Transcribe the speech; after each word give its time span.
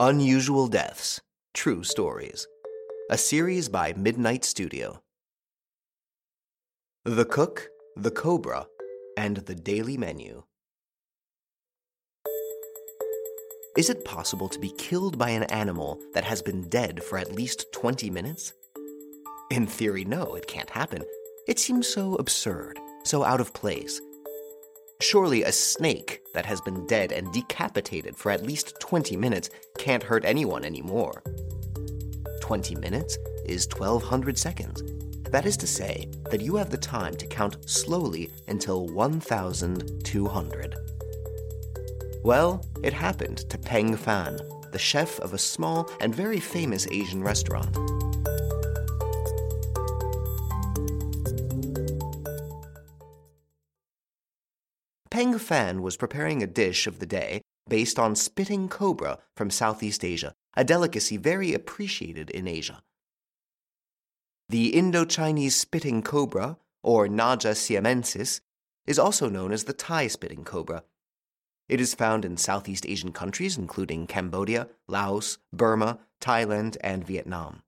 Unusual 0.00 0.66
Deaths 0.66 1.20
True 1.52 1.84
Stories. 1.84 2.48
A 3.10 3.16
series 3.16 3.68
by 3.68 3.92
Midnight 3.96 4.44
Studio. 4.44 5.00
The 7.04 7.24
Cook, 7.24 7.68
the 7.94 8.10
Cobra, 8.10 8.66
and 9.16 9.36
the 9.36 9.54
Daily 9.54 9.96
Menu. 9.96 10.42
Is 13.78 13.88
it 13.88 14.04
possible 14.04 14.48
to 14.48 14.58
be 14.58 14.72
killed 14.76 15.16
by 15.16 15.30
an 15.30 15.44
animal 15.44 16.00
that 16.12 16.24
has 16.24 16.42
been 16.42 16.68
dead 16.68 17.04
for 17.04 17.16
at 17.16 17.32
least 17.32 17.66
20 17.72 18.10
minutes? 18.10 18.52
In 19.52 19.64
theory, 19.68 20.04
no, 20.04 20.34
it 20.34 20.48
can't 20.48 20.70
happen. 20.70 21.04
It 21.46 21.60
seems 21.60 21.86
so 21.86 22.16
absurd, 22.16 22.80
so 23.04 23.22
out 23.22 23.40
of 23.40 23.54
place. 23.54 24.00
Surely 25.00 25.42
a 25.42 25.52
snake 25.52 26.22
that 26.34 26.46
has 26.46 26.60
been 26.60 26.86
dead 26.86 27.12
and 27.12 27.32
decapitated 27.32 28.16
for 28.16 28.30
at 28.30 28.42
least 28.42 28.74
20 28.80 29.16
minutes 29.16 29.50
can't 29.84 30.02
hurt 30.02 30.24
anyone 30.24 30.64
anymore. 30.64 31.22
20 32.40 32.74
minutes 32.76 33.18
is 33.44 33.68
1200 33.68 34.38
seconds. 34.38 34.82
That 35.30 35.44
is 35.44 35.58
to 35.58 35.66
say 35.66 36.08
that 36.30 36.40
you 36.40 36.56
have 36.56 36.70
the 36.70 36.78
time 36.78 37.14
to 37.16 37.26
count 37.26 37.68
slowly 37.68 38.30
until 38.48 38.86
1200. 38.86 40.76
Well, 42.24 42.64
it 42.82 42.94
happened 42.94 43.50
to 43.50 43.58
Peng 43.58 43.94
Fan, 43.94 44.38
the 44.72 44.78
chef 44.78 45.20
of 45.20 45.34
a 45.34 45.38
small 45.38 45.90
and 46.00 46.14
very 46.14 46.40
famous 46.40 46.86
Asian 46.86 47.22
restaurant. 47.22 47.74
Peng 55.10 55.38
Fan 55.38 55.82
was 55.82 55.98
preparing 55.98 56.42
a 56.42 56.46
dish 56.46 56.86
of 56.86 57.00
the 57.00 57.06
day 57.06 57.42
based 57.68 57.98
on 57.98 58.14
spitting 58.14 58.68
cobra 58.68 59.18
from 59.36 59.50
Southeast 59.50 60.04
Asia, 60.04 60.34
a 60.56 60.64
delicacy 60.64 61.16
very 61.16 61.54
appreciated 61.54 62.30
in 62.30 62.46
Asia. 62.46 62.82
The 64.48 64.74
Indo 64.74 65.04
Chinese 65.04 65.56
spitting 65.56 66.02
cobra, 66.02 66.58
or 66.82 67.08
Naja 67.08 67.52
siamensis, 67.52 68.40
is 68.86 68.98
also 68.98 69.28
known 69.28 69.52
as 69.52 69.64
the 69.64 69.72
Thai 69.72 70.06
spitting 70.08 70.44
cobra. 70.44 70.84
It 71.68 71.80
is 71.80 71.94
found 71.94 72.24
in 72.24 72.36
Southeast 72.36 72.84
Asian 72.86 73.12
countries 73.12 73.56
including 73.56 74.06
Cambodia, 74.06 74.68
Laos, 74.86 75.38
Burma, 75.52 75.98
Thailand, 76.20 76.76
and 76.82 77.06
Vietnam. 77.06 77.62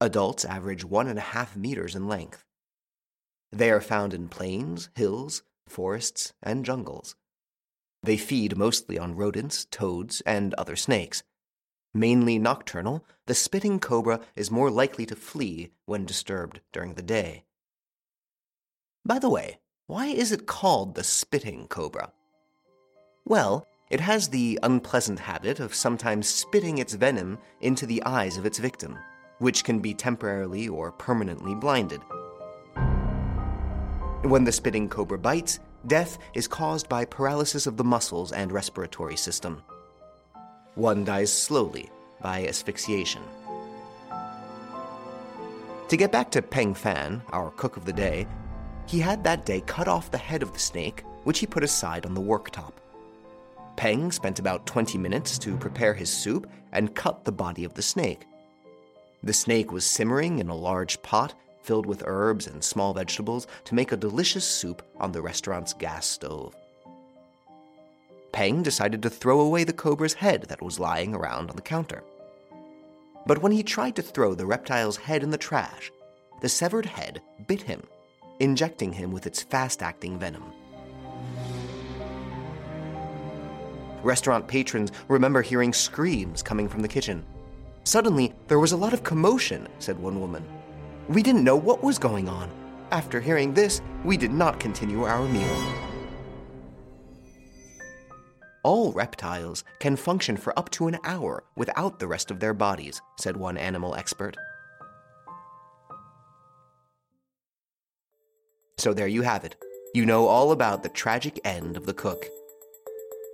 Adults 0.00 0.44
average 0.44 0.84
one 0.84 1.08
and 1.08 1.18
a 1.18 1.22
half 1.22 1.56
meters 1.56 1.96
in 1.96 2.06
length. 2.06 2.44
They 3.50 3.70
are 3.70 3.80
found 3.80 4.14
in 4.14 4.28
plains, 4.28 4.88
hills, 4.94 5.42
forests, 5.68 6.32
and 6.42 6.64
jungles. 6.64 7.16
They 8.02 8.16
feed 8.16 8.56
mostly 8.56 8.98
on 8.98 9.14
rodents, 9.14 9.64
toads, 9.66 10.20
and 10.22 10.54
other 10.54 10.76
snakes. 10.76 11.22
Mainly 11.94 12.38
nocturnal, 12.38 13.04
the 13.26 13.34
spitting 13.34 13.78
cobra 13.78 14.20
is 14.34 14.50
more 14.50 14.70
likely 14.70 15.06
to 15.06 15.14
flee 15.14 15.70
when 15.86 16.04
disturbed 16.04 16.60
during 16.72 16.94
the 16.94 17.02
day. 17.02 17.44
By 19.04 19.18
the 19.18 19.30
way, 19.30 19.58
why 19.86 20.06
is 20.06 20.32
it 20.32 20.46
called 20.46 20.94
the 20.94 21.04
spitting 21.04 21.68
cobra? 21.68 22.12
Well, 23.24 23.66
it 23.90 24.00
has 24.00 24.28
the 24.28 24.58
unpleasant 24.62 25.18
habit 25.18 25.60
of 25.60 25.74
sometimes 25.74 26.26
spitting 26.26 26.78
its 26.78 26.94
venom 26.94 27.38
into 27.60 27.84
the 27.84 28.02
eyes 28.04 28.36
of 28.36 28.46
its 28.46 28.58
victim, 28.58 28.98
which 29.38 29.64
can 29.64 29.80
be 29.80 29.92
temporarily 29.92 30.66
or 30.66 30.92
permanently 30.92 31.54
blinded. 31.54 32.00
When 34.22 34.44
the 34.44 34.52
spitting 34.52 34.88
cobra 34.88 35.18
bites, 35.18 35.60
death 35.86 36.18
is 36.34 36.48
caused 36.48 36.88
by 36.88 37.04
paralysis 37.04 37.66
of 37.66 37.76
the 37.76 37.84
muscles 37.84 38.32
and 38.32 38.52
respiratory 38.52 39.16
system. 39.16 39.62
One 40.74 41.04
dies 41.04 41.32
slowly 41.32 41.90
by 42.20 42.46
asphyxiation. 42.46 43.22
To 45.88 45.96
get 45.96 46.12
back 46.12 46.30
to 46.30 46.40
Peng 46.40 46.74
Fan, 46.74 47.20
our 47.32 47.50
cook 47.50 47.76
of 47.76 47.84
the 47.84 47.92
day, 47.92 48.26
he 48.86 48.98
had 48.98 49.22
that 49.24 49.44
day 49.44 49.60
cut 49.62 49.88
off 49.88 50.10
the 50.10 50.18
head 50.18 50.42
of 50.42 50.52
the 50.52 50.58
snake, 50.58 51.04
which 51.24 51.38
he 51.38 51.46
put 51.46 51.62
aside 51.62 52.06
on 52.06 52.14
the 52.14 52.20
worktop. 52.20 52.72
Peng 53.76 54.10
spent 54.10 54.38
about 54.38 54.66
20 54.66 54.98
minutes 54.98 55.38
to 55.38 55.56
prepare 55.56 55.94
his 55.94 56.10
soup 56.10 56.48
and 56.72 56.94
cut 56.94 57.24
the 57.24 57.32
body 57.32 57.64
of 57.64 57.74
the 57.74 57.82
snake. 57.82 58.26
The 59.22 59.32
snake 59.32 59.70
was 59.70 59.84
simmering 59.84 60.38
in 60.38 60.48
a 60.48 60.54
large 60.54 61.00
pot 61.02 61.34
filled 61.62 61.86
with 61.86 62.02
herbs 62.06 62.46
and 62.46 62.62
small 62.62 62.92
vegetables 62.92 63.46
to 63.64 63.74
make 63.74 63.92
a 63.92 63.96
delicious 63.96 64.44
soup 64.44 64.82
on 64.98 65.12
the 65.12 65.22
restaurant's 65.22 65.72
gas 65.72 66.06
stove. 66.06 66.54
Peng 68.32 68.62
decided 68.62 69.02
to 69.02 69.10
throw 69.10 69.40
away 69.40 69.64
the 69.64 69.72
cobra's 69.72 70.14
head 70.14 70.44
that 70.48 70.62
was 70.62 70.80
lying 70.80 71.14
around 71.14 71.50
on 71.50 71.56
the 71.56 71.62
counter. 71.62 72.02
But 73.26 73.42
when 73.42 73.52
he 73.52 73.62
tried 73.62 73.94
to 73.96 74.02
throw 74.02 74.34
the 74.34 74.46
reptile's 74.46 74.96
head 74.96 75.22
in 75.22 75.30
the 75.30 75.38
trash, 75.38 75.92
the 76.40 76.48
severed 76.48 76.86
head 76.86 77.20
bit 77.46 77.62
him, 77.62 77.82
injecting 78.40 78.92
him 78.92 79.12
with 79.12 79.26
its 79.26 79.42
fast 79.42 79.82
acting 79.82 80.18
venom. 80.18 80.44
Restaurant 84.02 84.48
patrons 84.48 84.90
remember 85.06 85.42
hearing 85.42 85.72
screams 85.72 86.42
coming 86.42 86.68
from 86.68 86.82
the 86.82 86.88
kitchen. 86.88 87.24
Suddenly, 87.84 88.32
there 88.48 88.58
was 88.58 88.72
a 88.72 88.76
lot 88.76 88.92
of 88.92 89.04
commotion, 89.04 89.68
said 89.78 89.98
one 89.98 90.20
woman. 90.20 90.44
We 91.08 91.22
didn't 91.22 91.44
know 91.44 91.56
what 91.56 91.82
was 91.82 91.98
going 91.98 92.28
on. 92.28 92.50
After 92.90 93.20
hearing 93.20 93.54
this, 93.54 93.80
we 94.04 94.16
did 94.16 94.32
not 94.32 94.60
continue 94.60 95.04
our 95.04 95.26
meal. 95.26 95.74
All 98.62 98.92
reptiles 98.92 99.64
can 99.80 99.96
function 99.96 100.36
for 100.36 100.56
up 100.56 100.70
to 100.70 100.86
an 100.86 100.98
hour 101.02 101.42
without 101.56 101.98
the 101.98 102.06
rest 102.06 102.30
of 102.30 102.38
their 102.38 102.54
bodies, 102.54 103.00
said 103.18 103.36
one 103.36 103.56
animal 103.56 103.94
expert. 103.96 104.36
So 108.78 108.94
there 108.94 109.08
you 109.08 109.22
have 109.22 109.44
it. 109.44 109.56
You 109.94 110.06
know 110.06 110.26
all 110.26 110.52
about 110.52 110.82
the 110.82 110.88
tragic 110.88 111.40
end 111.44 111.76
of 111.76 111.86
the 111.86 111.94
cook. 111.94 112.26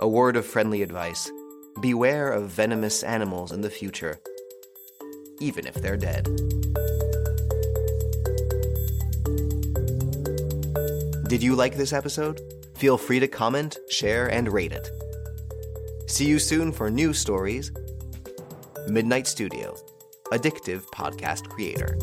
A 0.00 0.08
word 0.08 0.36
of 0.36 0.46
friendly 0.46 0.82
advice 0.82 1.30
beware 1.80 2.32
of 2.32 2.48
venomous 2.48 3.02
animals 3.02 3.52
in 3.52 3.60
the 3.60 3.70
future, 3.70 4.18
even 5.40 5.66
if 5.66 5.74
they're 5.74 5.96
dead. 5.96 6.26
Did 11.28 11.42
you 11.42 11.56
like 11.56 11.76
this 11.76 11.92
episode? 11.92 12.40
Feel 12.76 12.96
free 12.96 13.18
to 13.18 13.26
comment, 13.26 13.78
share, 13.90 14.28
and 14.28 14.52
rate 14.52 14.70
it. 14.70 14.88
See 16.06 16.24
you 16.24 16.38
soon 16.38 16.70
for 16.70 16.88
new 16.88 17.12
stories. 17.12 17.72
Midnight 18.86 19.26
Studio, 19.26 19.76
addictive 20.30 20.84
podcast 20.94 21.48
creator. 21.48 21.98